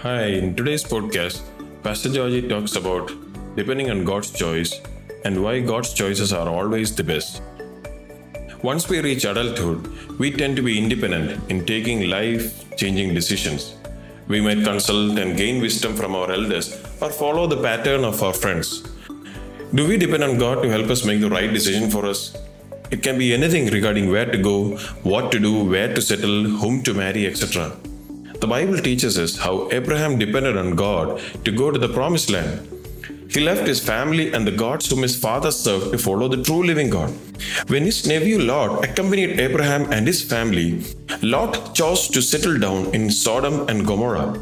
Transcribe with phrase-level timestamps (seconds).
[0.00, 1.40] Hi, in today's podcast,
[1.82, 3.10] Pastor Georgie talks about
[3.56, 4.82] depending on God's choice
[5.24, 7.40] and why God's choices are always the best.
[8.62, 9.86] Once we reach adulthood,
[10.18, 13.74] we tend to be independent in taking life changing decisions.
[14.28, 18.34] We might consult and gain wisdom from our elders or follow the pattern of our
[18.34, 18.82] friends.
[19.74, 22.36] Do we depend on God to help us make the right decision for us?
[22.90, 26.82] It can be anything regarding where to go, what to do, where to settle, whom
[26.82, 27.74] to marry, etc.
[28.40, 32.68] The Bible teaches us how Abraham depended on God to go to the promised land.
[33.30, 36.62] He left his family and the gods whom his father served to follow the true
[36.62, 37.10] living God.
[37.68, 40.84] When his nephew Lot accompanied Abraham and his family,
[41.22, 44.38] Lot chose to settle down in Sodom and Gomorrah.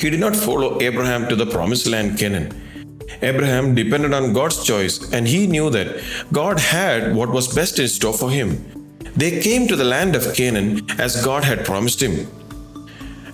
[0.00, 2.48] He did not follow Abraham to the promised land Canaan.
[3.20, 7.88] Abraham depended on God's choice and he knew that God had what was best in
[7.88, 8.50] store for him.
[9.16, 12.26] They came to the land of Canaan as God had promised him.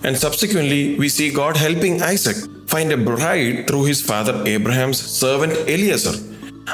[0.03, 5.53] And subsequently, we see God helping Isaac find a bride through his father Abraham's servant
[5.67, 6.17] Eliezer.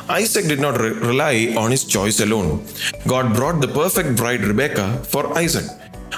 [0.09, 2.65] Isaac did not re- rely on his choice alone.
[3.07, 5.65] God brought the perfect bride Rebekah for Isaac.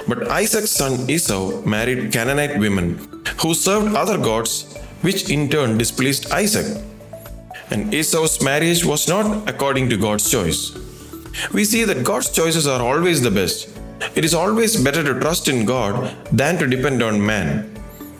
[0.07, 2.97] But Isaac's son Esau married Canaanite women
[3.41, 6.83] who served other gods, which in turn displeased Isaac.
[7.69, 10.77] And Esau's marriage was not according to God's choice.
[11.53, 13.69] We see that God's choices are always the best.
[14.15, 17.73] It is always better to trust in God than to depend on man.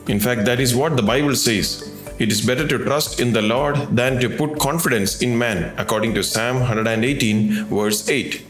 [0.08, 1.94] In fact, that is what the Bible says.
[2.18, 6.14] It is better to trust in the Lord than to put confidence in man, according
[6.14, 8.44] to Psalm 118, verse 8.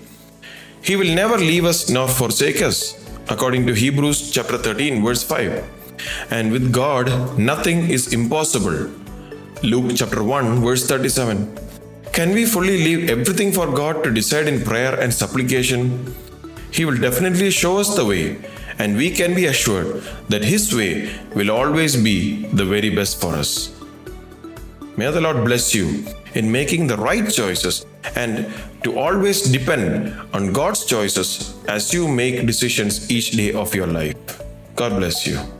[0.83, 2.95] He will never leave us nor forsake us,
[3.29, 5.65] according to Hebrews chapter 13, verse 5.
[6.31, 8.91] And with God, nothing is impossible.
[9.63, 11.59] Luke chapter 1, verse 37.
[12.13, 16.15] Can we fully leave everything for God to decide in prayer and supplication?
[16.71, 18.39] He will definitely show us the way,
[18.79, 23.35] and we can be assured that His way will always be the very best for
[23.35, 23.75] us.
[24.97, 26.05] May the Lord bless you
[26.35, 28.53] in making the right choices and
[28.85, 34.17] to always depend on God's choices as you make decisions each day of your life.
[34.77, 35.58] God bless you.